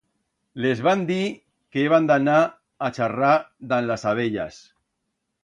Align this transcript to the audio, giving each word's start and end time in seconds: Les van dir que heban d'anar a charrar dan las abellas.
Les 0.63 0.79
van 0.87 1.03
dir 1.11 1.17
que 1.75 1.83
heban 1.89 2.07
d'anar 2.13 2.39
a 2.89 2.91
charrar 2.97 3.35
dan 3.75 3.87
las 3.93 4.09
abellas. 4.15 4.61